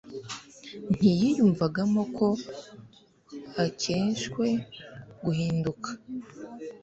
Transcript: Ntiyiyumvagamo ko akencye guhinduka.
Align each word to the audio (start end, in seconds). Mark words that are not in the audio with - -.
Ntiyiyumvagamo 0.95 2.01
ko 2.17 2.27
akencye 3.63 4.25
guhinduka. 5.23 5.89